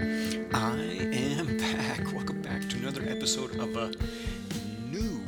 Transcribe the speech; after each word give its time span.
I 0.00 1.10
am 1.12 1.58
back. 1.58 2.14
Welcome 2.14 2.40
back 2.40 2.66
to 2.70 2.76
another 2.78 3.02
episode 3.06 3.58
of 3.58 3.76
a 3.76 3.92
new 4.88 5.20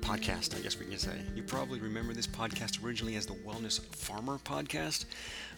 podcast, 0.00 0.56
I 0.56 0.60
guess 0.60 0.78
we 0.78 0.86
can 0.86 0.98
say. 0.98 1.20
You 1.34 1.42
probably 1.42 1.80
remember 1.80 2.12
this 2.12 2.28
podcast 2.28 2.84
originally 2.84 3.16
as 3.16 3.26
the 3.26 3.34
Wellness 3.34 3.80
Farmer 3.80 4.38
Podcast. 4.38 5.06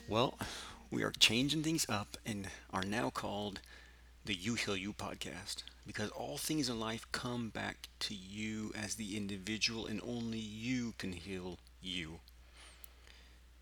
Well, 0.09 0.39
we 0.91 1.03
are 1.03 1.11
changing 1.19 1.62
things 1.62 1.84
up 1.87 2.17
and 2.25 2.48
are 2.73 2.84
now 2.84 3.11
called 3.11 3.61
the 4.25 4.33
You 4.33 4.55
Heal 4.55 4.79
You 4.79 4.95
Podcast 4.95 5.65
because 5.87 6.09
all 6.12 6.39
things 6.39 6.70
in 6.70 6.81
life 6.81 7.06
come 7.12 7.51
back 7.51 7.89
to 8.01 8.15
you 8.15 8.73
as 8.75 8.95
the 8.95 9.19
individual 9.19 9.84
and 9.84 10.01
only 10.03 10.39
you 10.39 10.95
can 10.97 11.12
heal 11.12 11.59
you. 11.83 12.20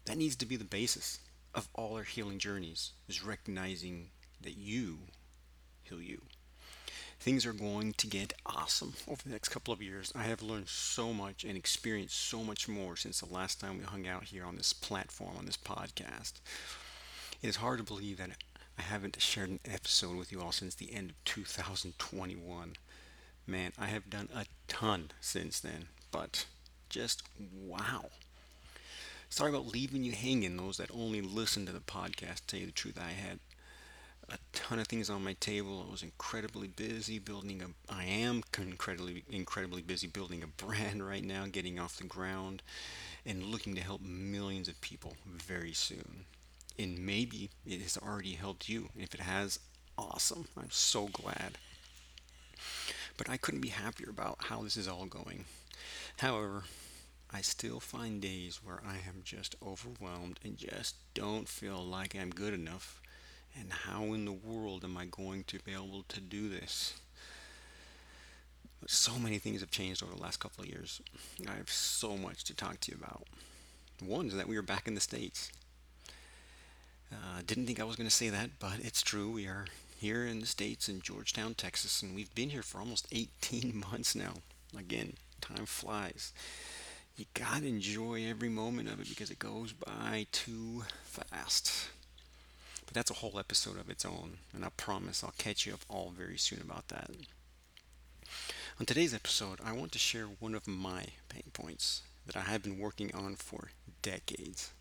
That 0.05 0.19
needs 0.19 0.37
to 0.37 0.47
be 0.47 0.55
the 0.55 0.63
basis 0.63 1.19
of 1.55 1.69
all 1.75 1.97
our 1.97 2.03
healing 2.03 2.39
journeys 2.39 2.93
is 3.09 3.25
recognizing 3.25 4.11
that 4.41 4.57
you 4.57 4.99
heal 5.83 6.01
you. 6.01 6.23
Things 7.21 7.47
are 7.47 7.53
going 7.53 7.93
to 7.95 8.07
get 8.09 8.33
awesome 8.45 8.95
over 9.07 9.23
the 9.23 9.31
next 9.31 9.51
couple 9.51 9.73
of 9.73 9.81
years. 9.81 10.13
I 10.15 10.25
have 10.25 10.43
learned 10.43 10.69
so 10.69 11.13
much 11.13 11.45
and 11.45 11.57
experienced 11.57 12.19
so 12.19 12.43
much 12.43 12.69
more 12.69 12.97
since 12.97 13.21
the 13.21 13.33
last 13.33 13.61
time 13.61 13.79
we 13.79 13.85
hung 13.85 14.09
out 14.09 14.25
here 14.25 14.45
on 14.45 14.57
this 14.57 14.73
platform, 14.73 15.37
on 15.39 15.47
this 15.47 15.57
podcast. 15.57 16.41
It 17.41 17.49
is 17.49 17.57
hard 17.57 17.79
to 17.79 17.85
believe 17.85 18.19
that 18.19 18.31
I 18.79 18.83
haven't 18.83 19.21
shared 19.21 19.51
an 19.51 19.61
episode 19.65 20.17
with 20.17 20.33
you 20.33 20.41
all 20.41 20.53
since 20.53 20.75
the 20.75 20.93
end 20.93 21.11
of 21.11 21.25
2021. 21.25 22.73
Man, 23.47 23.73
I 23.79 23.87
have 23.87 24.11
done 24.11 24.29
a 24.35 24.47
ton 24.67 25.11
since 25.21 25.61
then, 25.61 25.87
but 26.11 26.47
just 26.89 27.23
wow. 27.39 28.07
Sorry 29.33 29.49
about 29.49 29.73
leaving 29.73 30.05
you 30.05 30.13
hanging, 30.13 30.59
those 30.59 30.77
that 30.77 30.91
only 30.93 31.23
listen 31.23 31.65
to 31.65 31.73
the 31.73 31.81
podcast. 31.81 32.45
Tell 32.47 32.61
you 32.61 32.67
the 32.67 32.73
truth, 32.73 33.01
I 33.01 33.13
had 33.13 33.39
a 34.29 34.37
ton 34.53 34.79
of 34.79 34.89
things 34.89 35.09
on 35.09 35.25
my 35.25 35.33
table. 35.33 35.87
I 35.89 35.91
was 35.91 36.03
incredibly 36.03 36.69
busy 36.69 37.19
building 37.19 37.63
a. 37.63 37.91
I 37.91 38.05
am 38.05 38.43
incredibly 38.59 39.25
incredibly 39.31 39.81
busy 39.81 40.07
building 40.07 40.43
a 40.43 40.47
brand 40.63 41.09
right 41.09 41.25
now, 41.25 41.47
getting 41.51 41.81
off 41.81 41.97
the 41.97 42.05
ground, 42.05 42.63
and 43.25 43.45
looking 43.45 43.75
to 43.75 43.81
help 43.81 44.03
millions 44.03 44.69
of 44.69 44.79
people 44.83 45.15
very 45.27 45.73
soon. 45.73 46.27
And 46.79 46.99
maybe 46.99 47.49
it 47.65 47.81
has 47.81 47.97
already 47.97 48.33
helped 48.33 48.69
you. 48.69 48.91
If 48.95 49.15
it 49.15 49.21
has, 49.21 49.61
awesome. 49.97 50.45
I'm 50.59 50.71
so 50.71 51.07
glad. 51.07 51.57
But 53.17 53.31
I 53.31 53.39
couldn't 53.39 53.63
be 53.63 53.69
happier 53.71 54.11
about 54.11 54.37
how 54.41 54.61
this 54.61 54.77
is 54.77 54.87
all 54.87 55.07
going. 55.07 55.47
However, 56.19 56.65
I 57.35 57.41
still 57.41 57.81
find 57.81 58.21
days 58.21 58.61
where 58.63 58.81
I 58.87 58.97
am 59.09 59.23
just 59.25 59.55
overwhelmed 59.67 60.39
and 60.45 60.57
just 60.57 60.97
don't 61.15 61.49
feel 61.49 61.83
like 61.83 62.15
I'm 62.15 62.31
good 62.31 62.53
enough 62.53 63.01
and 63.59 63.73
how 63.73 64.05
in 64.13 64.25
the 64.25 64.33
world 64.33 64.85
am 64.85 64.97
I 64.97 65.07
going 65.07 65.45
to 65.45 65.59
be 65.61 65.73
able 65.73 66.05
to 66.09 66.21
do 66.21 66.49
this? 66.49 66.95
So 68.87 69.19
many 69.19 69.39
things 69.39 69.61
have 69.61 69.71
changed 69.71 70.03
over 70.03 70.15
the 70.15 70.23
last 70.23 70.41
couple 70.41 70.65
of 70.65 70.69
years. 70.69 71.01
I 71.49 71.53
have 71.53 71.71
so 71.71 72.17
much 72.17 72.45
to 72.45 72.55
talk 72.55 72.81
to 72.81 72.93
you 72.93 72.99
about. 73.01 73.25
One 74.05 74.27
is 74.27 74.35
that 74.35 74.49
we 74.49 74.57
are 74.57 74.63
back 74.63 74.89
in 74.89 74.95
the 74.95 75.01
States. 75.01 75.53
Uh, 77.13 77.43
didn't 77.47 77.67
think 77.67 77.81
I 77.81 77.85
was 77.85 77.97
going 77.97 78.09
to 78.09 78.15
say 78.15 78.31
that, 78.31 78.51
but 78.59 78.81
it's 78.81 79.03
true. 79.03 79.31
We 79.31 79.47
are 79.47 79.67
here 79.99 80.27
in 80.27 80.41
the 80.41 80.47
States 80.47 80.89
in 80.89 81.01
Georgetown, 81.01 81.55
Texas, 81.55 82.03
and 82.03 82.15
we've 82.15 82.35
been 82.35 82.51
here 82.51 82.63
for 82.63 82.79
almost 82.79 83.07
18 83.13 83.85
months 83.91 84.15
now. 84.15 84.35
Again, 84.77 85.15
time 85.41 85.67
flies. 85.67 86.33
You 87.17 87.25
gotta 87.35 87.67
enjoy 87.67 88.25
every 88.27 88.49
moment 88.51 88.89
of 88.89 89.01
it 89.01 89.09
because 89.09 89.31
it 89.31 89.39
goes 89.39 89.73
by 89.73 90.27
too 90.33 90.85
fast. 91.05 91.89
But 92.85 92.95
that's 92.95 93.11
a 93.11 93.15
whole 93.15 93.39
episode 93.39 93.79
of 93.79 93.91
its 93.91 94.05
own, 94.05 94.39
and 94.55 94.65
I 94.65 94.69
promise 94.77 95.23
I'll 95.25 95.35
catch 95.39 95.67
you 95.67 95.75
up 95.75 95.81
all 95.89 96.13
very 96.17 96.39
soon 96.39 96.61
about 96.61 96.89
that. 96.89 97.11
On 98.81 98.87
today's 98.87 99.15
episode, 99.15 99.61
I 99.65 99.73
want 99.73 99.93
to 99.93 99.99
share 99.99 100.27
one 100.27 100.55
of 100.55 100.67
my 100.67 101.07
pain 101.29 101.45
points 101.53 102.03
that 102.27 102.37
I 102.37 102.41
have 102.43 102.63
been 102.63 102.79
working 102.79 103.15
on 103.15 103.37
for 103.37 103.71
decades. 104.03 104.73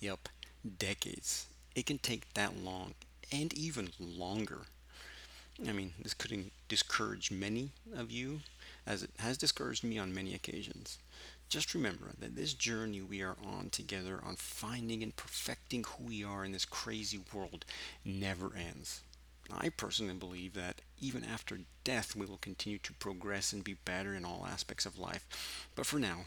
Yep, 0.00 0.28
decades. 0.78 1.46
It 1.74 1.86
can 1.86 1.98
take 1.98 2.32
that 2.34 2.56
long 2.56 2.94
and 3.32 3.52
even 3.54 3.90
longer. 3.98 4.62
I 5.66 5.72
mean, 5.72 5.92
this 6.02 6.14
could 6.14 6.50
discourage 6.68 7.30
many 7.30 7.70
of 7.94 8.10
you, 8.10 8.40
as 8.86 9.02
it 9.02 9.10
has 9.18 9.36
discouraged 9.38 9.84
me 9.84 9.98
on 9.98 10.14
many 10.14 10.34
occasions. 10.34 10.98
Just 11.50 11.74
remember 11.74 12.12
that 12.20 12.36
this 12.36 12.54
journey 12.54 13.02
we 13.02 13.22
are 13.22 13.36
on 13.44 13.70
together 13.70 14.20
on 14.24 14.36
finding 14.36 15.02
and 15.02 15.16
perfecting 15.16 15.82
who 15.82 16.04
we 16.04 16.22
are 16.22 16.44
in 16.44 16.52
this 16.52 16.64
crazy 16.64 17.18
world 17.34 17.64
never 18.04 18.52
ends. 18.56 19.02
I 19.50 19.70
personally 19.70 20.14
believe 20.14 20.54
that 20.54 20.80
even 21.00 21.24
after 21.24 21.58
death, 21.82 22.14
we 22.14 22.24
will 22.24 22.36
continue 22.36 22.78
to 22.78 22.92
progress 22.92 23.52
and 23.52 23.64
be 23.64 23.74
better 23.84 24.14
in 24.14 24.24
all 24.24 24.46
aspects 24.48 24.86
of 24.86 24.96
life. 24.96 25.26
But 25.74 25.86
for 25.86 25.98
now, 25.98 26.26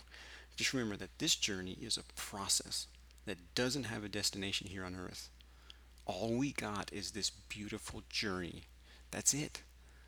just 0.58 0.74
remember 0.74 0.98
that 0.98 1.20
this 1.20 1.36
journey 1.36 1.78
is 1.82 1.96
a 1.96 2.20
process 2.20 2.88
that 3.26 3.56
doesn't 3.56 3.86
have 3.86 4.04
a 4.04 4.10
destination 4.10 4.68
here 4.68 4.84
on 4.84 4.94
earth. 4.94 5.30
All 6.06 6.34
we 6.34 6.52
got 6.52 6.92
is 6.92 7.12
this 7.12 7.30
beautiful 7.30 8.04
journey. 8.10 8.64
That's 9.12 9.34
it. 9.34 9.62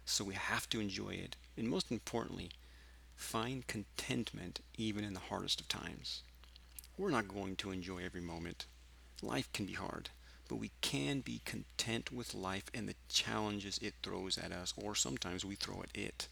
So 0.03 0.25
we 0.25 0.33
have 0.33 0.67
to 0.71 0.81
enjoy 0.81 1.11
it. 1.11 1.37
And 1.55 1.69
most 1.69 1.89
importantly, 1.89 2.49
Find 3.15 3.65
contentment 3.67 4.59
even 4.77 5.03
in 5.03 5.13
the 5.13 5.19
hardest 5.19 5.61
of 5.61 5.67
times. 5.67 6.21
We're 6.97 7.11
not 7.11 7.27
going 7.27 7.55
to 7.57 7.71
enjoy 7.71 8.03
every 8.05 8.21
moment. 8.21 8.65
Life 9.21 9.51
can 9.53 9.65
be 9.65 9.73
hard, 9.73 10.09
but 10.47 10.57
we 10.57 10.71
can 10.81 11.21
be 11.21 11.41
content 11.45 12.11
with 12.11 12.35
life 12.35 12.65
and 12.73 12.87
the 12.87 12.95
challenges 13.09 13.79
it 13.81 13.93
throws 14.03 14.37
at 14.37 14.51
us, 14.51 14.73
or 14.77 14.95
sometimes 14.95 15.43
we 15.43 15.55
throw 15.55 15.81
at 15.81 15.95
it. 15.95 16.27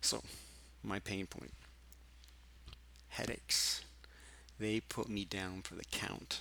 So, 0.00 0.22
my 0.82 0.98
pain 0.98 1.26
point 1.26 1.52
headaches. 3.16 3.82
They 4.58 4.80
put 4.80 5.08
me 5.08 5.24
down 5.24 5.62
for 5.62 5.74
the 5.74 5.84
count. 5.90 6.40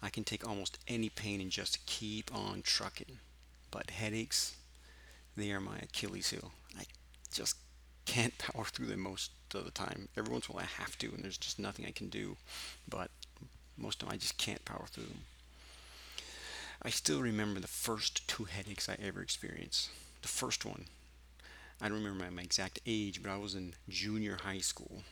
I 0.00 0.08
can 0.08 0.22
take 0.22 0.46
almost 0.46 0.78
any 0.86 1.08
pain 1.08 1.40
and 1.40 1.50
just 1.50 1.84
keep 1.86 2.32
on 2.32 2.62
trucking. 2.62 3.18
But 3.70 3.90
headaches, 3.90 4.56
they 5.36 5.50
are 5.50 5.60
my 5.60 5.78
Achilles 5.78 6.30
heel. 6.30 6.52
I 6.78 6.84
just 7.32 7.56
can't 8.04 8.36
power 8.38 8.64
through 8.64 8.86
them 8.86 9.00
most 9.00 9.30
of 9.54 9.64
the 9.64 9.70
time. 9.70 10.08
Every 10.16 10.32
once 10.32 10.48
in 10.48 10.52
a 10.52 10.56
while 10.56 10.64
I 10.64 10.82
have 10.82 10.98
to, 10.98 11.08
and 11.08 11.22
there's 11.22 11.38
just 11.38 11.58
nothing 11.58 11.86
I 11.86 11.90
can 11.90 12.08
do. 12.08 12.36
But 12.88 13.10
most 13.76 14.02
of 14.02 14.08
them 14.08 14.14
I 14.14 14.18
just 14.18 14.38
can't 14.38 14.64
power 14.64 14.86
through 14.90 15.04
them. 15.04 15.24
I 16.82 16.90
still 16.90 17.22
remember 17.22 17.60
the 17.60 17.68
first 17.68 18.26
two 18.28 18.44
headaches 18.44 18.88
I 18.88 18.96
ever 19.02 19.22
experienced. 19.22 19.90
The 20.22 20.28
first 20.28 20.64
one, 20.64 20.86
I 21.80 21.88
don't 21.88 21.98
remember 22.02 22.24
my, 22.24 22.30
my 22.30 22.42
exact 22.42 22.80
age, 22.86 23.22
but 23.22 23.30
I 23.30 23.36
was 23.36 23.54
in 23.54 23.74
junior 23.88 24.38
high 24.42 24.58
school, 24.58 25.02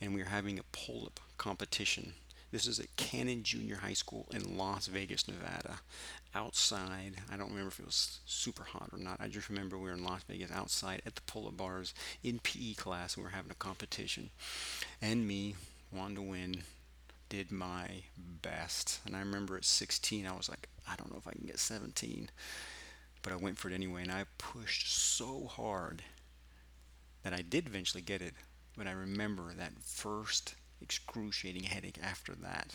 and 0.00 0.14
we 0.14 0.20
were 0.20 0.28
having 0.28 0.58
a 0.58 0.64
pull-up 0.72 1.20
competition 1.38 2.14
this 2.50 2.66
is 2.66 2.80
at 2.80 2.96
Cannon 2.96 3.42
Junior 3.42 3.76
High 3.76 3.92
School 3.92 4.26
in 4.32 4.56
Las 4.56 4.86
Vegas, 4.88 5.28
Nevada. 5.28 5.80
Outside, 6.34 7.14
I 7.32 7.36
don't 7.36 7.50
remember 7.50 7.68
if 7.68 7.80
it 7.80 7.86
was 7.86 8.20
super 8.26 8.64
hot 8.64 8.90
or 8.92 8.98
not. 8.98 9.20
I 9.20 9.28
just 9.28 9.48
remember 9.48 9.78
we 9.78 9.84
were 9.84 9.96
in 9.96 10.04
Las 10.04 10.22
Vegas 10.28 10.50
outside 10.50 11.02
at 11.06 11.14
the 11.14 11.22
pull-up 11.22 11.56
bars 11.56 11.94
in 12.22 12.40
PE 12.40 12.74
class. 12.74 13.16
We 13.16 13.22
were 13.22 13.30
having 13.30 13.50
a 13.50 13.54
competition, 13.54 14.30
and 15.00 15.26
me 15.26 15.54
wanted 15.92 16.16
to 16.16 16.22
win. 16.22 16.62
Did 17.28 17.52
my 17.52 18.02
best, 18.18 18.98
and 19.06 19.14
I 19.14 19.20
remember 19.20 19.56
at 19.56 19.64
16, 19.64 20.26
I 20.26 20.36
was 20.36 20.48
like, 20.48 20.68
I 20.88 20.96
don't 20.96 21.12
know 21.12 21.18
if 21.18 21.28
I 21.28 21.32
can 21.32 21.46
get 21.46 21.60
17, 21.60 22.28
but 23.22 23.32
I 23.32 23.36
went 23.36 23.56
for 23.56 23.68
it 23.68 23.74
anyway, 23.74 24.02
and 24.02 24.10
I 24.10 24.24
pushed 24.36 24.92
so 24.92 25.46
hard 25.46 26.02
that 27.22 27.32
I 27.32 27.42
did 27.42 27.66
eventually 27.66 28.02
get 28.02 28.20
it. 28.20 28.34
But 28.76 28.88
I 28.88 28.92
remember 28.92 29.52
that 29.56 29.72
first 29.80 30.56
excruciating 30.82 31.64
headache 31.64 31.98
after 32.02 32.34
that. 32.36 32.74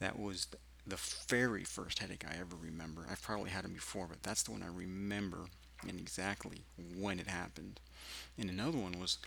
That 0.00 0.18
was 0.18 0.48
the 0.86 0.96
very 1.28 1.62
first 1.64 1.98
headache 2.00 2.24
I 2.26 2.34
ever 2.40 2.56
remember. 2.56 3.06
I've 3.08 3.22
probably 3.22 3.50
had 3.50 3.64
them 3.64 3.74
before, 3.74 4.06
but 4.08 4.22
that's 4.22 4.42
the 4.42 4.50
one 4.52 4.62
I 4.62 4.66
remember 4.68 5.46
and 5.86 5.98
exactly 6.00 6.64
when 6.76 7.20
it 7.20 7.26
happened. 7.28 7.80
And 8.38 8.50
another 8.50 8.78
one 8.78 8.98
was 8.98 9.18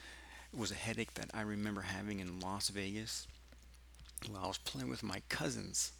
was 0.54 0.71
a 0.71 0.75
headache 0.75 1.15
that 1.15 1.31
I 1.33 1.42
remember 1.42 1.81
having 1.81 2.19
in 2.19 2.39
Las 2.39 2.69
Vegas 2.69 3.27
while 4.27 4.45
I 4.45 4.48
was 4.48 4.57
playing 4.60 4.89
with 4.89 5.04
my 5.04 5.21
cousins. 5.30 5.94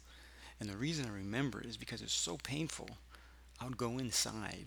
And 0.60 0.68
the 0.70 0.76
reason 0.76 1.06
I 1.06 1.10
remember 1.10 1.60
is 1.62 1.76
because 1.76 2.02
it's 2.02 2.14
so 2.14 2.38
painful. 2.38 2.90
I 3.60 3.64
would 3.66 3.76
go 3.78 3.98
inside 3.98 4.66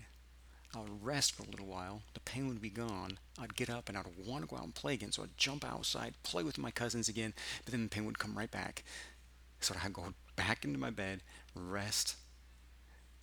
I 0.75 0.79
would 0.81 1.03
rest 1.05 1.33
for 1.33 1.44
a 1.44 1.49
little 1.49 1.67
while. 1.67 2.03
Pain 2.27 2.50
would 2.50 2.62
be 2.62 2.69
gone. 2.69 3.19
I'd 3.39 3.56
get 3.56 3.69
up 3.69 3.88
and 3.88 3.97
I'd 3.97 4.06
want 4.25 4.44
to 4.44 4.50
go 4.50 4.57
out 4.57 4.65
and 4.65 4.75
play 4.75 4.95
again. 4.95 5.13
So 5.13 5.24
I'd 5.24 5.38
jump 5.38 5.63
outside, 5.63 6.13
play 6.24 6.44
with 6.44 6.57
my 6.57 6.71
cousins 6.71 7.07
again, 7.07 7.33
but 7.63 7.71
then 7.71 7.83
the 7.83 7.89
pain 7.89 8.06
would 8.06 8.19
come 8.19 8.38
right 8.38 8.51
back. 8.51 8.83
So 9.62 9.74
I'd 9.81 9.94
go 9.94 10.13
back 10.35 10.65
into 10.65 10.77
my 10.77 10.89
bed, 10.89 11.21
rest, 11.56 12.18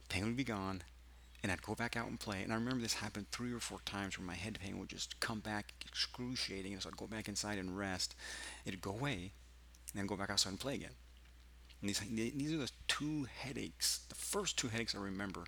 pain 0.09 0.25
would 0.25 0.39
be 0.39 0.43
gone, 0.43 0.83
and 1.43 1.53
I'd 1.53 1.61
go 1.61 1.75
back 1.75 1.99
out 1.99 2.09
and 2.09 2.19
play. 2.19 2.43
And 2.43 2.51
I 2.51 2.57
remember 2.57 2.81
this 2.81 2.95
happened 2.95 3.27
three 3.31 3.53
or 3.53 3.61
four 3.61 3.81
times 3.85 4.19
where 4.19 4.27
my 4.27 4.35
head 4.35 4.59
pain 4.59 4.79
would 4.79 4.89
just 4.89 5.21
come 5.21 5.41
back 5.41 5.75
excruciating. 5.85 6.81
So 6.81 6.89
I'd 6.89 6.97
go 6.97 7.07
back 7.07 7.29
inside 7.29 7.59
and 7.59 7.77
rest. 7.77 8.15
It'd 8.65 8.81
go 8.81 8.93
away, 8.93 9.33
and 9.93 10.01
then 10.01 10.07
go 10.07 10.17
back 10.17 10.31
outside 10.31 10.51
and 10.51 10.61
play 10.61 10.77
again. 10.77 10.95
And 11.83 11.91
these, 11.91 12.01
these 12.01 12.55
are 12.55 12.57
the 12.57 12.71
two 12.89 13.27
headaches, 13.39 14.07
the 14.09 14.15
first 14.15 14.57
two 14.57 14.69
headaches 14.69 14.95
I 14.95 14.99
remember 14.99 15.45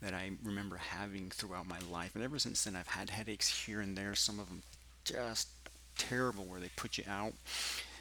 that 0.00 0.14
I 0.14 0.30
remember 0.42 0.76
having 0.76 1.30
throughout 1.30 1.68
my 1.68 1.78
life. 1.90 2.14
And 2.14 2.22
ever 2.22 2.38
since 2.38 2.64
then, 2.64 2.76
I've 2.76 2.88
had 2.88 3.10
headaches 3.10 3.66
here 3.66 3.80
and 3.80 3.96
there, 3.96 4.14
some 4.14 4.38
of 4.38 4.48
them 4.48 4.62
just 5.04 5.48
terrible 5.96 6.44
where 6.44 6.60
they 6.60 6.70
put 6.76 6.98
you 6.98 7.04
out, 7.08 7.32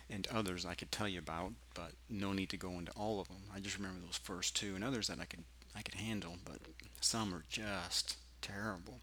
and 0.10 0.28
others 0.28 0.66
I 0.66 0.76
could 0.76 0.92
tell 0.92 1.08
you 1.08 1.20
about, 1.20 1.54
but 1.74 1.92
no 2.10 2.34
need 2.34 2.50
to 2.50 2.58
go 2.58 2.72
into 2.72 2.92
all 2.94 3.20
of 3.20 3.28
them. 3.28 3.44
I 3.54 3.60
just 3.60 3.78
remember 3.78 4.00
those 4.06 4.18
first 4.18 4.56
two, 4.56 4.76
and 4.76 4.84
others 4.84 5.08
that 5.08 5.20
I 5.20 5.26
could 5.26 5.44
I 5.76 5.82
could 5.84 5.96
handle, 5.96 6.38
but 6.44 6.58
some 7.02 7.34
are 7.34 7.44
just 7.50 8.18
terrible. 8.42 9.00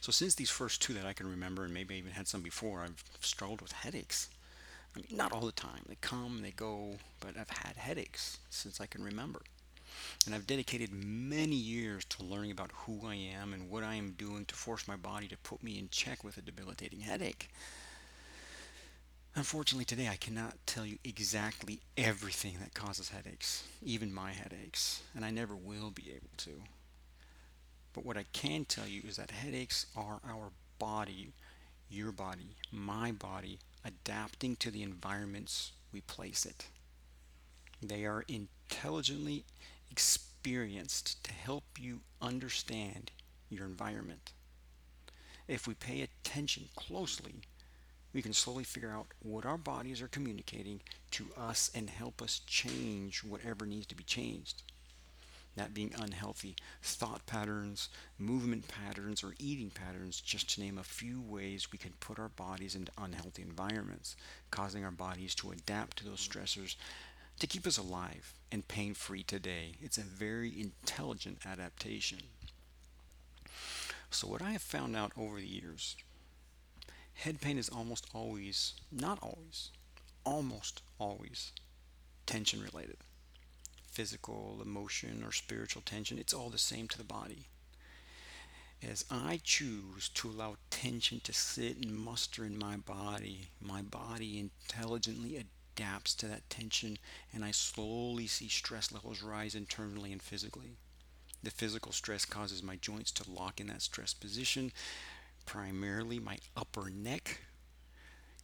So 0.00 0.10
since 0.10 0.34
these 0.34 0.50
first 0.50 0.82
two 0.82 0.94
that 0.94 1.06
I 1.06 1.12
can 1.12 1.30
remember, 1.30 1.64
and 1.64 1.72
maybe 1.72 1.94
I 1.94 1.98
even 1.98 2.12
had 2.12 2.26
some 2.26 2.42
before, 2.42 2.82
I've 2.82 3.04
struggled 3.20 3.60
with 3.60 3.72
headaches. 3.72 4.28
I 4.94 4.98
mean, 4.98 5.06
not 5.16 5.32
all 5.32 5.46
the 5.46 5.52
time. 5.52 5.82
They 5.88 5.96
come, 6.00 6.40
they 6.42 6.50
go, 6.50 6.96
but 7.20 7.36
I've 7.38 7.50
had 7.50 7.76
headaches 7.76 8.38
since 8.50 8.80
I 8.80 8.86
can 8.86 9.04
remember. 9.04 9.42
And 10.24 10.34
I've 10.34 10.46
dedicated 10.46 10.92
many 10.92 11.54
years 11.54 12.04
to 12.06 12.24
learning 12.24 12.50
about 12.50 12.72
who 12.72 13.06
I 13.06 13.14
am 13.14 13.52
and 13.52 13.70
what 13.70 13.84
I 13.84 13.94
am 13.94 14.12
doing 14.12 14.44
to 14.46 14.54
force 14.54 14.88
my 14.88 14.96
body 14.96 15.28
to 15.28 15.36
put 15.38 15.62
me 15.62 15.78
in 15.78 15.88
check 15.90 16.24
with 16.24 16.36
a 16.36 16.42
debilitating 16.42 17.00
headache. 17.00 17.48
Unfortunately, 19.36 19.84
today 19.84 20.08
I 20.08 20.16
cannot 20.16 20.56
tell 20.64 20.86
you 20.86 20.98
exactly 21.04 21.80
everything 21.96 22.56
that 22.60 22.74
causes 22.74 23.10
headaches, 23.10 23.64
even 23.82 24.12
my 24.12 24.32
headaches, 24.32 25.02
and 25.14 25.24
I 25.24 25.30
never 25.30 25.54
will 25.54 25.90
be 25.90 26.10
able 26.10 26.30
to. 26.38 26.62
But 27.92 28.04
what 28.04 28.16
I 28.16 28.24
can 28.32 28.64
tell 28.64 28.86
you 28.86 29.02
is 29.06 29.16
that 29.16 29.30
headaches 29.30 29.86
are 29.94 30.20
our 30.26 30.50
body, 30.78 31.32
your 31.90 32.12
body, 32.12 32.56
my 32.72 33.12
body, 33.12 33.58
adapting 33.84 34.56
to 34.56 34.70
the 34.70 34.82
environments 34.82 35.72
we 35.92 36.00
place 36.00 36.44
it. 36.46 36.66
They 37.82 38.04
are 38.04 38.24
intelligently 38.28 39.44
experienced 39.90 41.22
to 41.24 41.32
help 41.32 41.64
you 41.78 42.00
understand 42.20 43.10
your 43.48 43.66
environment. 43.66 44.32
If 45.48 45.66
we 45.66 45.74
pay 45.74 46.02
attention 46.02 46.64
closely, 46.76 47.36
we 48.12 48.22
can 48.22 48.32
slowly 48.32 48.64
figure 48.64 48.92
out 48.92 49.06
what 49.20 49.44
our 49.44 49.58
bodies 49.58 50.00
are 50.02 50.08
communicating 50.08 50.80
to 51.12 51.26
us 51.36 51.70
and 51.74 51.90
help 51.90 52.22
us 52.22 52.40
change 52.46 53.22
whatever 53.22 53.66
needs 53.66 53.86
to 53.86 53.94
be 53.94 54.04
changed 54.04 54.62
that 55.56 55.74
being 55.74 55.92
unhealthy 55.98 56.54
thought 56.82 57.24
patterns, 57.26 57.88
movement 58.18 58.68
patterns, 58.68 59.24
or 59.24 59.34
eating 59.38 59.70
patterns, 59.70 60.20
just 60.20 60.54
to 60.54 60.60
name 60.60 60.78
a 60.78 60.84
few 60.84 61.20
ways 61.20 61.72
we 61.72 61.78
can 61.78 61.92
put 61.98 62.18
our 62.18 62.28
bodies 62.28 62.74
into 62.74 62.92
unhealthy 62.98 63.42
environments, 63.42 64.16
causing 64.50 64.84
our 64.84 64.90
bodies 64.90 65.34
to 65.34 65.50
adapt 65.50 65.96
to 65.96 66.04
those 66.04 66.26
stressors 66.26 66.76
to 67.38 67.46
keep 67.46 67.66
us 67.66 67.78
alive 67.78 68.34
and 68.50 68.66
pain 68.68 68.94
free 68.94 69.22
today. 69.22 69.74
It's 69.80 69.98
a 69.98 70.02
very 70.02 70.60
intelligent 70.60 71.38
adaptation. 71.44 72.18
So, 74.10 74.26
what 74.28 74.42
I 74.42 74.52
have 74.52 74.62
found 74.62 74.96
out 74.96 75.12
over 75.18 75.38
the 75.38 75.46
years 75.46 75.96
head 77.14 77.40
pain 77.40 77.58
is 77.58 77.68
almost 77.68 78.06
always, 78.14 78.74
not 78.92 79.18
always, 79.22 79.70
almost 80.24 80.82
always 80.98 81.52
tension 82.26 82.62
related 82.62 82.96
physical, 83.96 84.58
emotion, 84.62 85.24
or 85.24 85.32
spiritual 85.32 85.80
tension, 85.80 86.18
it's 86.18 86.34
all 86.34 86.50
the 86.50 86.58
same 86.58 86.86
to 86.86 86.98
the 86.98 87.04
body. 87.04 87.46
As 88.86 89.06
I 89.10 89.40
choose 89.42 90.10
to 90.10 90.28
allow 90.28 90.56
tension 90.68 91.20
to 91.24 91.32
sit 91.32 91.78
and 91.78 91.96
muster 91.96 92.44
in 92.44 92.58
my 92.58 92.76
body, 92.76 93.46
my 93.58 93.80
body 93.80 94.38
intelligently 94.38 95.36
adapts 95.36 95.55
to 95.76 96.26
that 96.26 96.48
tension, 96.48 96.98
and 97.32 97.44
I 97.44 97.50
slowly 97.50 98.26
see 98.26 98.48
stress 98.48 98.92
levels 98.92 99.22
rise 99.22 99.54
internally 99.54 100.12
and 100.12 100.22
physically. 100.22 100.76
The 101.42 101.50
physical 101.50 101.92
stress 101.92 102.24
causes 102.24 102.62
my 102.62 102.76
joints 102.76 103.12
to 103.12 103.30
lock 103.30 103.60
in 103.60 103.66
that 103.68 103.82
stress 103.82 104.14
position, 104.14 104.72
primarily 105.44 106.18
my 106.18 106.38
upper 106.56 106.90
neck, 106.90 107.40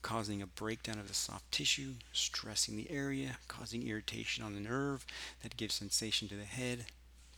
causing 0.02 0.42
a 0.42 0.46
breakdown 0.46 0.98
of 0.98 1.08
the 1.08 1.14
soft 1.14 1.50
tissue, 1.50 1.94
stressing 2.12 2.76
the 2.76 2.90
area, 2.90 3.38
causing 3.48 3.86
irritation 3.86 4.44
on 4.44 4.54
the 4.54 4.60
nerve 4.60 5.06
that 5.42 5.56
gives 5.56 5.74
sensation 5.74 6.28
to 6.28 6.36
the 6.36 6.44
head, 6.44 6.86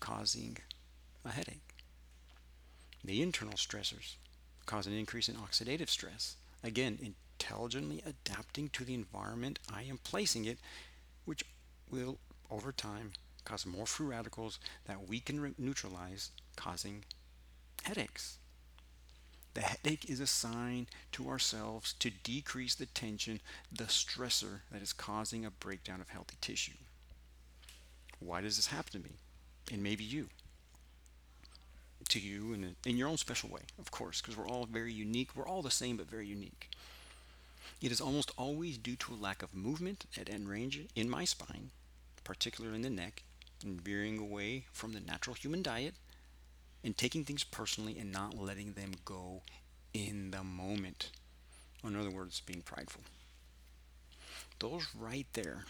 causing 0.00 0.58
a 1.24 1.30
headache. 1.30 1.76
The 3.04 3.22
internal 3.22 3.54
stressors 3.54 4.16
cause 4.66 4.86
an 4.86 4.94
increase 4.94 5.28
in 5.28 5.36
oxidative 5.36 5.90
stress, 5.90 6.36
again, 6.62 7.14
intelligently 7.44 8.02
adapting 8.06 8.68
to 8.70 8.84
the 8.84 8.94
environment 8.94 9.58
I 9.72 9.82
am 9.82 9.98
placing 9.98 10.44
it, 10.44 10.58
which 11.24 11.44
will, 11.90 12.18
over 12.50 12.72
time, 12.72 13.12
cause 13.44 13.66
more 13.66 13.86
free 13.86 14.06
radicals 14.06 14.58
that 14.86 15.08
we 15.08 15.20
can 15.20 15.40
re- 15.40 15.54
neutralize, 15.58 16.30
causing 16.56 17.04
headaches. 17.84 18.38
The 19.52 19.60
headache 19.60 20.08
is 20.08 20.20
a 20.20 20.26
sign 20.26 20.88
to 21.12 21.28
ourselves 21.28 21.94
to 22.00 22.10
decrease 22.10 22.74
the 22.74 22.86
tension, 22.86 23.40
the 23.70 23.84
stressor 23.84 24.60
that 24.72 24.82
is 24.82 24.92
causing 24.92 25.44
a 25.44 25.50
breakdown 25.50 26.00
of 26.00 26.08
healthy 26.08 26.36
tissue. 26.40 26.72
Why 28.18 28.40
does 28.40 28.56
this 28.56 28.68
happen 28.68 28.92
to 28.92 29.08
me? 29.08 29.16
And 29.70 29.82
maybe 29.82 30.02
you. 30.02 30.28
To 32.08 32.18
you 32.18 32.52
in, 32.52 32.76
in 32.84 32.96
your 32.96 33.08
own 33.08 33.16
special 33.16 33.48
way, 33.48 33.62
of 33.78 33.90
course, 33.90 34.20
because 34.20 34.36
we're 34.36 34.48
all 34.48 34.66
very 34.66 34.92
unique. 34.92 35.30
We're 35.34 35.48
all 35.48 35.62
the 35.62 35.70
same, 35.70 35.96
but 35.96 36.10
very 36.10 36.26
unique. 36.26 36.70
It 37.84 37.92
is 37.92 38.00
almost 38.00 38.30
always 38.38 38.78
due 38.78 38.96
to 38.96 39.12
a 39.12 39.22
lack 39.22 39.42
of 39.42 39.52
movement 39.52 40.06
at 40.18 40.30
end 40.30 40.48
range 40.48 40.80
in 40.96 41.10
my 41.10 41.26
spine, 41.26 41.70
particularly 42.24 42.76
in 42.76 42.80
the 42.80 42.88
neck, 42.88 43.24
and 43.62 43.78
veering 43.78 44.18
away 44.18 44.64
from 44.72 44.94
the 44.94 45.00
natural 45.00 45.34
human 45.34 45.62
diet 45.62 45.92
and 46.82 46.96
taking 46.96 47.24
things 47.24 47.44
personally 47.44 47.98
and 47.98 48.10
not 48.10 48.38
letting 48.38 48.72
them 48.72 48.92
go 49.04 49.42
in 49.92 50.30
the 50.30 50.42
moment. 50.42 51.10
In 51.86 51.94
other 51.94 52.10
words, 52.10 52.40
being 52.40 52.62
prideful. 52.62 53.02
Those 54.60 54.86
right 54.98 55.26
there, 55.34 55.66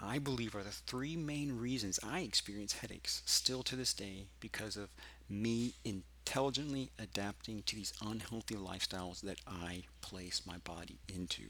I 0.00 0.18
believe, 0.18 0.54
are 0.54 0.62
the 0.62 0.70
three 0.70 1.16
main 1.16 1.58
reasons 1.58 1.98
I 2.02 2.20
experience 2.20 2.74
headaches 2.74 3.22
still 3.26 3.62
to 3.64 3.76
this 3.76 3.92
day 3.92 4.26
because 4.40 4.76
of 4.76 4.90
me 5.28 5.74
intelligently 5.84 6.90
adapting 6.98 7.62
to 7.64 7.76
these 7.76 7.92
unhealthy 8.00 8.54
lifestyles 8.54 9.20
that 9.22 9.40
I 9.46 9.84
place 10.00 10.42
my 10.46 10.58
body 10.58 10.98
into. 11.08 11.48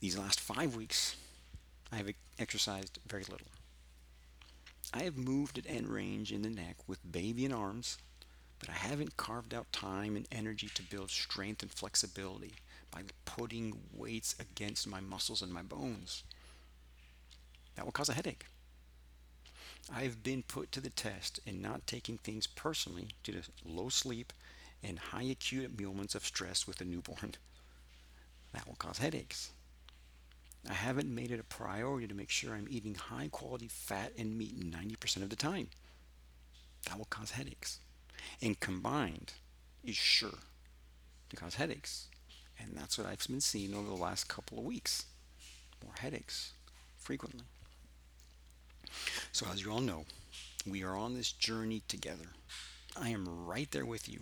These 0.00 0.16
last 0.18 0.40
five 0.40 0.74
weeks, 0.76 1.16
I 1.92 1.96
have 1.96 2.10
exercised 2.38 2.98
very 3.06 3.24
little. 3.24 3.48
I 4.92 5.02
have 5.02 5.16
moved 5.18 5.58
at 5.58 5.66
end 5.68 5.88
range 5.88 6.32
in 6.32 6.42
the 6.42 6.50
neck 6.50 6.76
with 6.86 7.10
baby 7.12 7.44
in 7.44 7.52
arms, 7.52 7.98
but 8.58 8.70
I 8.70 8.74
haven't 8.74 9.16
carved 9.16 9.52
out 9.52 9.72
time 9.72 10.16
and 10.16 10.26
energy 10.32 10.68
to 10.74 10.82
build 10.82 11.10
strength 11.10 11.62
and 11.62 11.70
flexibility 11.70 12.54
by 12.90 13.02
putting 13.24 13.80
weights 13.92 14.34
against 14.38 14.86
my 14.86 15.00
muscles 15.00 15.42
and 15.42 15.52
my 15.52 15.62
bones. 15.62 16.22
That 17.76 17.84
will 17.84 17.92
cause 17.92 18.08
a 18.08 18.14
headache. 18.14 18.46
I've 19.92 20.22
been 20.22 20.42
put 20.42 20.72
to 20.72 20.80
the 20.80 20.90
test 20.90 21.40
in 21.44 21.60
not 21.60 21.86
taking 21.86 22.18
things 22.18 22.46
personally 22.46 23.08
due 23.22 23.34
to 23.34 23.42
low 23.64 23.88
sleep 23.90 24.32
and 24.82 24.98
high 24.98 25.24
acute 25.24 25.78
moments 25.78 26.14
of 26.14 26.24
stress 26.24 26.66
with 26.66 26.80
a 26.80 26.84
newborn. 26.84 27.34
That 28.52 28.66
will 28.66 28.76
cause 28.76 28.98
headaches. 28.98 29.50
I 30.68 30.72
haven't 30.72 31.14
made 31.14 31.30
it 31.30 31.40
a 31.40 31.44
priority 31.44 32.06
to 32.06 32.14
make 32.14 32.30
sure 32.30 32.54
I'm 32.54 32.68
eating 32.70 32.94
high 32.94 33.28
quality 33.30 33.68
fat 33.68 34.12
and 34.16 34.38
meat 34.38 34.58
90% 34.58 35.22
of 35.22 35.28
the 35.28 35.36
time. 35.36 35.68
That 36.86 36.96
will 36.96 37.04
cause 37.06 37.32
headaches. 37.32 37.80
And 38.40 38.58
combined 38.58 39.34
is 39.82 39.96
sure 39.96 40.38
to 41.28 41.36
cause 41.36 41.56
headaches. 41.56 42.08
And 42.58 42.70
that's 42.74 42.96
what 42.96 43.06
I've 43.06 43.26
been 43.26 43.40
seeing 43.40 43.74
over 43.74 43.88
the 43.88 43.94
last 43.94 44.28
couple 44.28 44.58
of 44.58 44.64
weeks. 44.64 45.04
More 45.82 45.94
headaches 45.98 46.52
frequently. 46.96 47.44
So, 49.32 49.46
as 49.52 49.62
you 49.62 49.70
all 49.72 49.80
know, 49.80 50.06
we 50.66 50.82
are 50.82 50.96
on 50.96 51.14
this 51.14 51.32
journey 51.32 51.82
together. 51.88 52.30
I 52.96 53.10
am 53.10 53.46
right 53.46 53.70
there 53.70 53.86
with 53.86 54.08
you. 54.08 54.20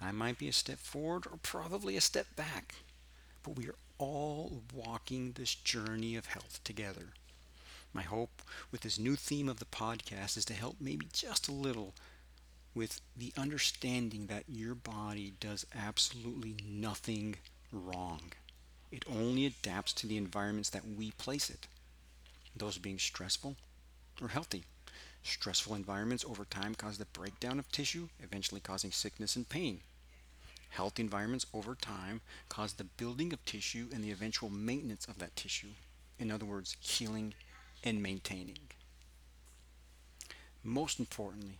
I 0.00 0.12
might 0.12 0.38
be 0.38 0.48
a 0.48 0.52
step 0.52 0.78
forward 0.78 1.26
or 1.26 1.38
probably 1.42 1.96
a 1.96 2.00
step 2.00 2.34
back, 2.36 2.74
but 3.42 3.56
we 3.56 3.68
are 3.68 3.76
all 3.98 4.62
walking 4.74 5.32
this 5.32 5.54
journey 5.54 6.16
of 6.16 6.26
health 6.26 6.60
together. 6.64 7.08
My 7.92 8.02
hope 8.02 8.42
with 8.72 8.82
this 8.82 8.98
new 8.98 9.16
theme 9.16 9.48
of 9.48 9.58
the 9.58 9.64
podcast 9.64 10.36
is 10.36 10.44
to 10.46 10.54
help 10.54 10.76
maybe 10.80 11.08
just 11.12 11.48
a 11.48 11.52
little 11.52 11.94
with 12.74 13.00
the 13.16 13.32
understanding 13.36 14.26
that 14.26 14.44
your 14.48 14.74
body 14.74 15.34
does 15.40 15.66
absolutely 15.74 16.56
nothing 16.66 17.36
wrong. 17.72 18.32
It 18.90 19.04
only 19.08 19.46
adapts 19.46 19.92
to 19.94 20.06
the 20.06 20.16
environments 20.16 20.70
that 20.70 20.86
we 20.86 21.12
place 21.12 21.50
it, 21.50 21.66
those 22.56 22.78
being 22.78 22.98
stressful 22.98 23.56
or 24.20 24.28
healthy. 24.28 24.64
Stressful 25.22 25.74
environments 25.74 26.24
over 26.24 26.44
time 26.44 26.74
cause 26.74 26.98
the 26.98 27.04
breakdown 27.06 27.58
of 27.58 27.70
tissue, 27.70 28.08
eventually 28.20 28.60
causing 28.60 28.90
sickness 28.90 29.36
and 29.36 29.48
pain. 29.48 29.80
Healthy 30.70 31.02
environments 31.02 31.46
over 31.52 31.74
time 31.74 32.20
cause 32.48 32.74
the 32.74 32.84
building 32.84 33.32
of 33.32 33.44
tissue 33.44 33.88
and 33.92 34.02
the 34.02 34.12
eventual 34.12 34.50
maintenance 34.50 35.06
of 35.06 35.18
that 35.18 35.36
tissue. 35.36 35.74
In 36.18 36.30
other 36.30 36.46
words, 36.46 36.76
healing 36.80 37.34
and 37.84 38.02
maintaining. 38.02 38.58
Most 40.62 40.98
importantly, 40.98 41.58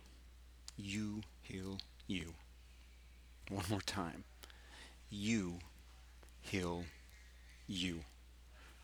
you 0.77 1.21
heal 1.41 1.79
you. 2.07 2.33
One 3.49 3.65
more 3.69 3.81
time. 3.81 4.23
You 5.09 5.59
heal 6.41 6.85
you. 7.67 8.01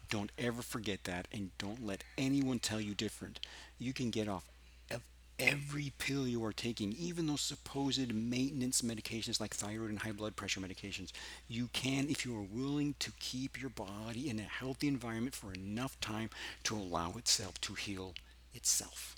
Don't 0.09 0.31
ever 0.37 0.61
forget 0.61 1.03
that 1.03 1.27
and 1.33 1.51
don't 1.57 1.85
let 1.85 2.03
anyone 2.17 2.59
tell 2.59 2.79
you 2.79 2.95
different. 2.95 3.39
You 3.77 3.91
can 3.91 4.09
get 4.09 4.29
off 4.29 4.45
of 4.89 5.01
every 5.37 5.91
pill 5.97 6.25
you 6.25 6.43
are 6.45 6.53
taking, 6.53 6.93
even 6.93 7.27
those 7.27 7.41
supposed 7.41 8.13
maintenance 8.13 8.81
medications 8.81 9.41
like 9.41 9.53
thyroid 9.53 9.89
and 9.89 9.99
high 9.99 10.13
blood 10.13 10.37
pressure 10.37 10.61
medications. 10.61 11.11
You 11.49 11.67
can 11.73 12.09
if 12.09 12.25
you 12.25 12.37
are 12.37 12.41
willing 12.41 12.95
to 12.99 13.11
keep 13.19 13.59
your 13.59 13.69
body 13.69 14.29
in 14.29 14.39
a 14.39 14.43
healthy 14.43 14.87
environment 14.87 15.35
for 15.35 15.51
enough 15.53 15.99
time 15.99 16.29
to 16.63 16.75
allow 16.75 17.15
itself 17.17 17.59
to 17.61 17.73
heal 17.73 18.13
itself. 18.53 19.16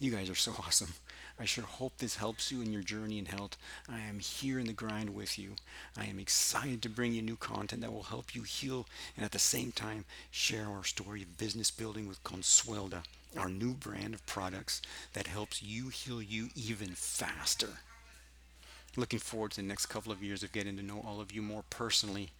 You 0.00 0.12
guys 0.12 0.30
are 0.30 0.36
so 0.36 0.52
awesome. 0.58 0.94
I 1.40 1.44
sure 1.44 1.64
hope 1.64 1.98
this 1.98 2.16
helps 2.16 2.50
you 2.52 2.62
in 2.62 2.72
your 2.72 2.82
journey 2.82 3.18
in 3.18 3.26
health. 3.26 3.56
I 3.88 4.00
am 4.00 4.18
here 4.20 4.58
in 4.58 4.66
the 4.66 4.72
grind 4.72 5.10
with 5.14 5.38
you. 5.38 5.54
I 5.96 6.06
am 6.06 6.18
excited 6.18 6.82
to 6.82 6.88
bring 6.88 7.12
you 7.12 7.22
new 7.22 7.36
content 7.36 7.82
that 7.82 7.92
will 7.92 8.04
help 8.04 8.34
you 8.34 8.42
heal 8.42 8.86
and 9.16 9.24
at 9.24 9.32
the 9.32 9.38
same 9.38 9.72
time 9.72 10.04
share 10.30 10.66
our 10.66 10.84
story 10.84 11.22
of 11.22 11.36
business 11.38 11.70
building 11.70 12.08
with 12.08 12.22
Consuelda, 12.24 13.02
our 13.36 13.48
new 13.48 13.72
brand 13.74 14.14
of 14.14 14.26
products 14.26 14.82
that 15.12 15.26
helps 15.26 15.62
you 15.62 15.88
heal 15.88 16.22
you 16.22 16.48
even 16.54 16.88
faster. 16.90 17.78
Looking 18.96 19.20
forward 19.20 19.52
to 19.52 19.56
the 19.58 19.68
next 19.68 19.86
couple 19.86 20.10
of 20.10 20.22
years 20.22 20.42
of 20.42 20.52
getting 20.52 20.76
to 20.76 20.82
know 20.82 21.04
all 21.06 21.20
of 21.20 21.32
you 21.32 21.42
more 21.42 21.64
personally. 21.70 22.30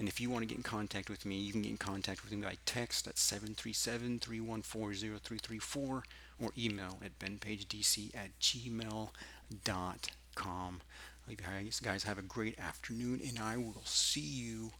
And 0.00 0.08
if 0.08 0.18
you 0.18 0.30
want 0.30 0.42
to 0.42 0.46
get 0.46 0.56
in 0.56 0.62
contact 0.62 1.10
with 1.10 1.26
me, 1.26 1.36
you 1.36 1.52
can 1.52 1.60
get 1.60 1.68
in 1.68 1.76
contact 1.76 2.24
with 2.24 2.32
me 2.32 2.40
by 2.40 2.56
text 2.64 3.06
at 3.06 3.18
737 3.18 4.18
314 4.18 5.20
0334 5.20 6.02
or 6.42 6.50
email 6.56 6.98
at 7.04 7.18
benpagedc 7.18 8.14
at 8.14 8.30
gmail.com. 8.40 9.10
You 11.28 11.36
guys 11.82 12.04
have 12.04 12.16
a 12.16 12.22
great 12.22 12.58
afternoon, 12.58 13.20
and 13.28 13.38
I 13.38 13.58
will 13.58 13.82
see 13.84 14.20
you 14.22 14.70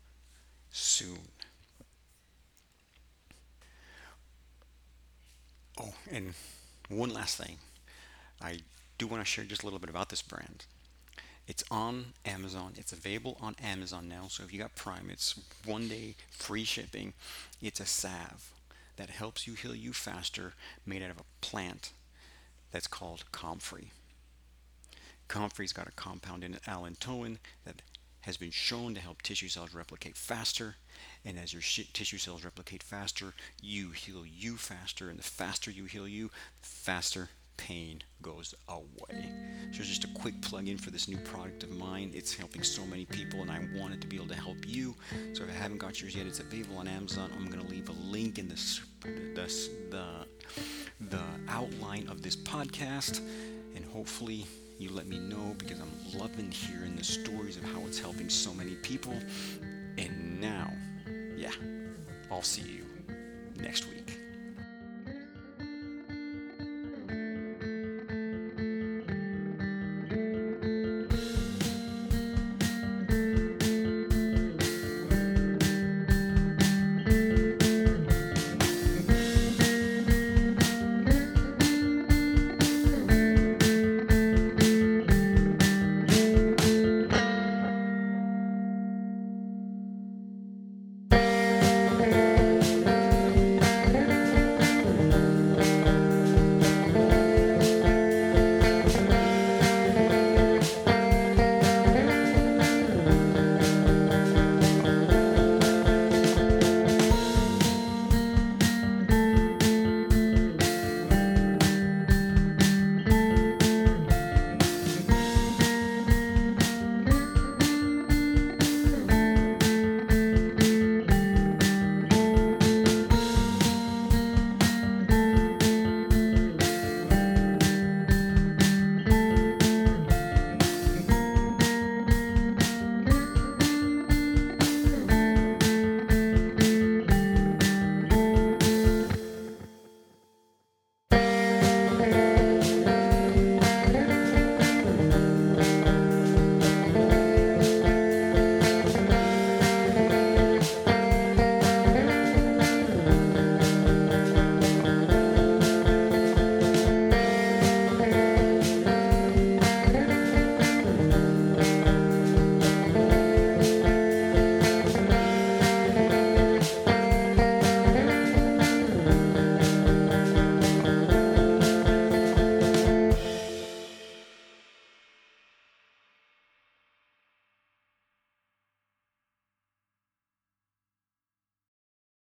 soon. 0.71 1.29
Oh, 5.79 5.93
and 6.11 6.33
one 6.89 7.13
last 7.13 7.37
thing. 7.37 7.59
I 8.41 8.61
do 8.97 9.07
want 9.07 9.21
to 9.21 9.27
share 9.27 9.45
just 9.45 9.65
a 9.65 9.67
little 9.67 9.79
bit 9.81 9.91
about 9.91 10.09
this 10.09 10.23
brand. 10.23 10.65
It's 11.51 11.65
on 11.69 12.13
Amazon. 12.25 12.75
It's 12.77 12.93
available 12.93 13.37
on 13.41 13.57
Amazon 13.61 14.09
now. 14.09 14.27
So 14.29 14.45
if 14.45 14.53
you 14.53 14.61
got 14.61 14.77
Prime, 14.77 15.11
it's 15.11 15.35
one 15.65 15.89
day 15.89 16.15
free 16.31 16.63
shipping. 16.63 17.13
It's 17.61 17.81
a 17.81 17.87
salve 17.87 18.53
that 18.95 19.11
helps 19.11 19.49
you 19.49 19.55
heal 19.55 19.75
you 19.75 19.93
faster, 19.93 20.55
made 20.87 21.03
out 21.03 21.11
of 21.11 21.19
a 21.19 21.25
plant 21.41 21.91
that's 22.71 22.87
called 22.87 23.25
comfrey. 23.33 23.91
Comfrey's 25.27 25.73
got 25.73 25.89
a 25.89 25.93
compound 25.93 26.45
in 26.45 26.55
it, 26.55 26.63
allantoin, 26.69 27.39
that 27.65 27.83
has 28.21 28.37
been 28.37 28.53
shown 28.53 28.95
to 28.95 29.01
help 29.01 29.21
tissue 29.21 29.49
cells 29.49 29.75
replicate 29.75 30.17
faster. 30.17 30.77
And 31.25 31.37
as 31.37 31.53
your 31.53 31.63
tissue 31.63 32.19
cells 32.19 32.45
replicate 32.45 32.85
faster, 32.85 33.35
you 33.61 33.91
heal 33.91 34.25
you 34.25 34.57
faster. 34.57 35.11
And 35.11 35.19
the 35.19 35.25
faster 35.25 35.73
you 35.73 35.87
heal 35.87 36.07
you, 36.07 36.31
the 36.63 36.69
faster 36.69 37.31
pain 37.61 38.03
goes 38.23 38.55
away. 38.69 39.31
So 39.73 39.83
just 39.83 40.05
a 40.05 40.09
quick 40.09 40.41
plug-in 40.41 40.79
for 40.79 40.91
this 40.91 41.09
new 41.09 41.19
product 41.19 41.63
of 41.63 41.71
mine. 41.71 42.11
It's 42.15 42.35
helping 42.35 42.63
so 42.63 42.85
many 42.87 43.05
people, 43.05 43.43
and 43.43 43.51
I 43.51 43.61
wanted 43.79 44.01
to 44.01 44.07
be 44.07 44.17
able 44.17 44.29
to 44.29 44.35
help 44.35 44.67
you. 44.67 44.95
So 45.35 45.45
if 45.45 45.51
I 45.51 45.53
haven't 45.53 45.79
got 45.79 46.01
yours 46.01 46.17
yet, 46.17 46.27
it's 46.27 46.41
available 46.41 46.79
on 46.79 46.89
Amazon. 46.89 47.31
I'm 47.37 47.47
going 47.47 47.65
to 47.65 47.71
leave 47.71 47.89
a 47.89 47.93
link 47.93 48.39
in 48.39 48.49
the 48.49 48.59
the 49.35 49.51
the, 49.91 50.07
the 51.09 51.23
outline 51.49 52.09
of 52.09 52.23
this 52.23 52.37
podcast, 52.37 53.21
and 53.77 53.85
hopefully 53.85 54.47
you 54.79 54.91
let 54.91 55.07
me 55.07 55.19
know 55.19 55.55
because 55.59 55.79
I'm 55.81 56.19
loving 56.19 56.51
hearing 56.51 56.97
the 56.97 57.05
stories 57.05 57.57
of 57.59 57.65
how 57.65 57.81
it's 57.87 57.99
helping 57.99 58.31
so 58.31 58.55
many 58.55 58.75
people. 58.77 59.15
And 59.99 60.41
now, 60.41 60.73
yeah, 61.37 61.53
I'll 62.31 62.43
see 62.43 62.63
you 62.63 62.87
next 63.57 63.87
week. 63.89 64.20